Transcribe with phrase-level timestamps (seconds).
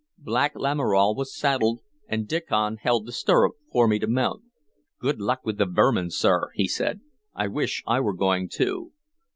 [0.17, 4.41] Black Lamoral was saddled, and Diccon held the stirrup for me to mount.
[4.99, 7.01] "Good luck with the vermin, sir!" he said.
[7.35, 8.93] "I wish I were going, too."